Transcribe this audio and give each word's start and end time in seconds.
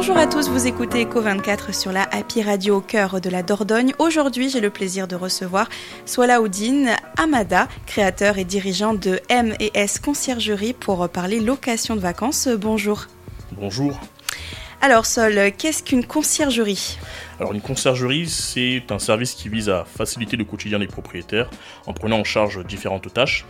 Bonjour 0.00 0.16
à 0.16 0.26
tous, 0.26 0.48
vous 0.48 0.66
écoutez 0.66 1.04
Eco24 1.04 1.78
sur 1.78 1.92
la 1.92 2.04
Happy 2.04 2.42
Radio 2.42 2.78
au 2.78 2.80
cœur 2.80 3.20
de 3.20 3.28
la 3.28 3.42
Dordogne. 3.42 3.92
Aujourd'hui, 3.98 4.48
j'ai 4.48 4.62
le 4.62 4.70
plaisir 4.70 5.06
de 5.06 5.14
recevoir 5.14 5.68
Swalaoudine 6.06 6.96
Amada, 7.18 7.68
créateur 7.84 8.38
et 8.38 8.46
dirigeant 8.46 8.94
de 8.94 9.20
M&S 9.28 9.98
Conciergerie 9.98 10.72
pour 10.72 11.06
parler 11.10 11.38
location 11.38 11.96
de 11.96 12.00
vacances. 12.00 12.48
Bonjour. 12.48 13.08
Bonjour. 13.52 14.00
Alors 14.82 15.04
Sol, 15.04 15.38
qu'est-ce 15.58 15.82
qu'une 15.82 16.06
conciergerie? 16.06 16.98
Alors 17.38 17.52
une 17.52 17.60
conciergerie, 17.60 18.26
c'est 18.26 18.84
un 18.90 18.98
service 18.98 19.34
qui 19.34 19.50
vise 19.50 19.68
à 19.68 19.84
faciliter 19.84 20.38
le 20.38 20.44
quotidien 20.44 20.78
des 20.78 20.86
propriétaires 20.86 21.50
en 21.86 21.92
prenant 21.92 22.18
en 22.18 22.24
charge 22.24 22.64
différentes 22.64 23.12
tâches. 23.12 23.44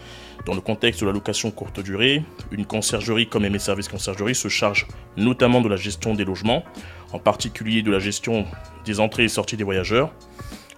Dans 0.44 0.54
le 0.54 0.60
contexte 0.60 1.02
de 1.02 1.06
la 1.06 1.12
location 1.12 1.52
courte 1.52 1.78
durée, 1.78 2.24
une 2.50 2.66
conciergerie 2.66 3.28
comme 3.28 3.48
mes 3.48 3.58
services 3.60 3.86
conciergerie 3.86 4.34
se 4.34 4.48
charge 4.48 4.88
notamment 5.16 5.60
de 5.60 5.68
la 5.68 5.76
gestion 5.76 6.14
des 6.14 6.24
logements, 6.24 6.64
en 7.12 7.20
particulier 7.20 7.82
de 7.82 7.92
la 7.92 8.00
gestion 8.00 8.44
des 8.84 8.98
entrées 8.98 9.24
et 9.24 9.28
sorties 9.28 9.56
des 9.56 9.64
voyageurs, 9.64 10.12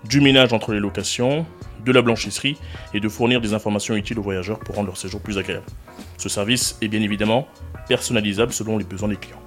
du 0.05 0.21
ménage 0.21 0.53
entre 0.53 0.75
les 0.75 0.81
locations, 0.81 1.47
de 1.83 1.93
la 1.93 2.03
blanchisserie 2.03 2.59
et 2.93 3.01
de 3.01 3.09
fournir 3.09 3.41
des 3.41 3.55
informations 3.55 3.97
utiles 3.97 4.19
aux 4.19 4.23
voyageurs 4.23 4.59
pour 4.59 4.75
rendre 4.75 4.89
leur 4.89 4.99
séjour 4.99 5.23
plus 5.23 5.39
agréable. 5.39 5.67
Ce 6.19 6.29
service 6.29 6.77
est 6.83 6.89
bien 6.89 7.01
évidemment 7.01 7.49
personnalisable 7.89 8.53
selon 8.53 8.77
les 8.77 8.85
besoins 8.85 9.09
des 9.09 9.17
clients. 9.17 9.42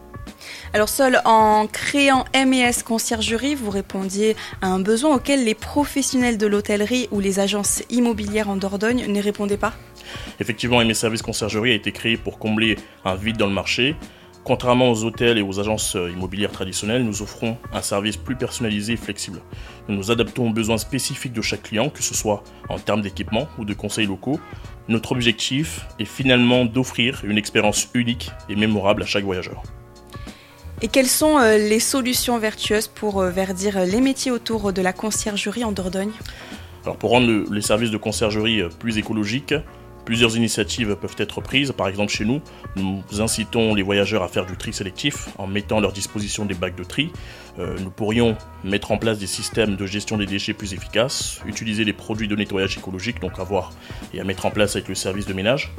Alors 0.74 0.90
seul 0.90 1.22
en 1.26 1.68
créant 1.68 2.26
MES 2.34 2.84
Conciergerie, 2.84 3.56
vous 3.56 3.70
répondiez 3.70 4.36
à 4.62 4.68
un 4.68 4.80
besoin 4.80 5.16
auquel 5.16 5.46
les 5.46 5.56
professionnels 5.56 6.38
de 6.38 6.48
l'hôtellerie 6.48 7.08
ou 7.12 7.20
les 7.20 7.40
agences 7.40 7.84
immobilières 7.90 8.50
en 8.50 8.56
Dordogne 8.56 9.06
ne 9.08 9.22
répondaient 9.22 9.58
pas 9.58 9.74
Effectivement, 10.40 10.84
MES 10.84 10.94
Service 10.94 11.22
Conciergerie 11.22 11.72
a 11.72 11.76
été 11.76 11.92
créé 11.92 12.18
pour 12.18 12.40
combler 12.40 12.78
un 13.04 13.16
vide 13.16 13.38
dans 13.38 13.48
le 13.48 13.54
marché. 13.54 13.96
Contrairement 14.44 14.92
aux 14.92 15.04
hôtels 15.04 15.40
et 15.40 15.42
aux 15.42 15.60
agences 15.60 15.96
immobilières 15.96 16.52
traditionnelles, 16.52 17.04
nous 17.04 17.24
offrons 17.24 17.58
un 17.74 17.82
service 17.82 18.16
plus 18.16 18.36
personnalisé 18.36 18.94
et 18.94 18.98
flexible. 18.98 19.42
Nous 19.88 19.96
nous 19.96 20.12
adaptons 20.12 20.49
aux 20.49 20.54
besoins 20.54 20.77
spécifiques 20.77 21.34
de 21.34 21.42
chaque 21.42 21.64
client, 21.64 21.90
que 21.90 22.04
ce 22.04 22.14
soit 22.14 22.44
en 22.70 22.77
termes 22.77 23.02
d'équipement 23.02 23.48
ou 23.58 23.66
de 23.66 23.74
conseils 23.74 24.05
locaux. 24.05 24.40
Notre 24.88 25.14
objectif 25.14 25.88
est 25.98 26.05
finalement 26.05 26.66
d'offrir 26.66 27.24
une 27.26 27.40
expérience 27.40 27.90
unique 27.96 28.30
et 28.48 28.55
mémorable 28.55 29.02
à 29.02 29.08
chaque 29.08 29.24
voyageur. 29.24 29.64
Et 30.81 30.90
quelles 30.90 31.07
sont 31.07 31.37
euh, 31.37 31.57
les 31.57 31.79
solutions 31.79 32.37
vertueuses 32.37 32.87
pour 32.87 33.21
euh, 33.21 33.29
verdir 33.29 33.85
les 33.85 34.01
métiers 34.01 34.31
autour 34.31 34.73
de 34.73 34.81
la 34.81 34.91
conciergerie 34.91 35.63
en 35.63 35.71
Dordogne? 35.71 36.12
Alors 36.84 36.98
pour 36.98 37.12
rendre 37.12 37.45
les 37.51 37.62
services 37.62 37.91
de 37.91 37.98
conciergerie 37.98 38.62
euh, 38.62 38.68
plus 38.68 38.98
écologiques, 38.98 39.55
plusieurs 40.03 40.35
initiatives 40.35 40.98
peuvent 40.98 41.15
être 41.18 41.40
prises. 41.40 41.71
Par 41.71 41.87
exemple 41.87 42.12
chez 42.12 42.26
nous, 42.26 42.41
nous 42.76 43.03
incitons 43.20 43.73
les 43.73 43.84
voyageurs 43.84 44.21
à 44.21 44.27
faire 44.27 44.46
du 44.46 44.57
tri 44.57 44.73
sélectif 44.73 45.29
en 45.37 45.48
mettant 45.48 45.77
à 45.77 45.81
leur 45.81 45.93
disposition 45.93 46.46
des 46.46 46.53
bacs 46.53 46.76
de 46.76 46.84
tri. 46.84 47.12
nous 47.57 47.90
pourrions 47.90 48.37
mettre 48.63 48.91
en 48.91 48.99
place 48.99 49.18
des 49.18 49.26
systèmes 49.26 49.77
de 49.77 49.85
gestion 49.87 50.18
des 50.18 50.27
déchets 50.27 50.53
plus 50.53 50.76
efficaces, 50.76 51.40
utiliser 51.48 51.85
des 51.85 51.93
produits 51.93 52.27
de 52.27 52.35
nettoyage 52.35 52.77
écologique, 52.77 53.20
donc 53.20 53.40
à 53.40 53.43
voir 53.43 53.71
et 54.13 54.20
à 54.20 54.23
mettre 54.23 54.46
en 54.46 54.51
place 54.51 54.76
avec 54.76 54.90
le 54.90 54.93
service 54.93 55.26
de 55.26 55.34
ménage 55.34 55.73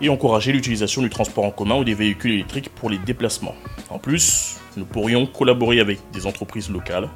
et 0.00 0.08
encourager 0.08 0.52
l'utilisation 0.52 1.02
du 1.02 1.10
transport 1.10 1.44
en 1.44 1.50
commun 1.50 1.76
ou 1.76 1.84
des 1.84 1.94
véhicules 1.94 2.32
électriques 2.32 2.70
pour 2.70 2.90
les 2.90 2.98
déplacements. 2.98 3.54
En 3.90 3.98
plus, 3.98 4.56
nous 4.76 4.84
pourrions 4.84 5.26
collaborer 5.26 5.80
avec 5.80 5.98
des 6.12 6.26
entreprises 6.26 6.70
locales 6.70 7.08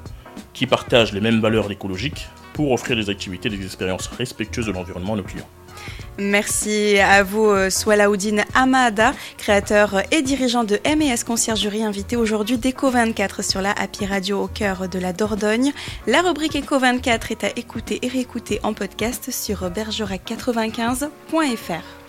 qui 0.53 0.67
partagent 0.67 1.13
les 1.13 1.21
mêmes 1.21 1.41
valeurs 1.41 1.71
écologiques 1.71 2.29
pour 2.55 2.73
offrir 2.73 2.97
des 2.97 3.11
activités 3.11 3.49
et 3.49 3.57
des 3.57 3.65
expériences 3.65 4.07
respectueuses 4.07 4.67
de 4.67 4.73
l'environnement 4.73 5.15
à 5.15 5.17
nos 5.17 5.23
clients. 5.23 5.49
Merci 6.19 6.99
à 6.99 7.23
vous, 7.23 7.47
euh, 7.47 7.71
Swalaoudine 7.71 8.45
Amada, 8.55 9.15
créateur 9.39 10.03
et 10.11 10.21
dirigeant 10.21 10.65
de 10.65 10.79
MES 10.85 11.25
Conciergerie, 11.25 11.85
invité 11.85 12.17
aujourd'hui 12.17 12.59
d'Eco24 12.59 13.49
sur 13.49 13.63
la 13.63 13.73
Happy 13.73 14.05
Radio 14.05 14.43
au 14.43 14.49
cœur 14.49 14.89
de 14.89 14.99
la 14.99 15.15
Dordogne. 15.15 15.73
La 16.07 16.21
rubrique 16.21 16.57
Eco24 16.57 17.31
est 17.31 17.45
à 17.45 17.49
écouter 17.57 18.01
et 18.03 18.09
réécouter 18.09 18.61
en 18.63 18.75
podcast 18.75 19.31
sur 19.31 19.71
bergerac95.fr. 19.71 22.00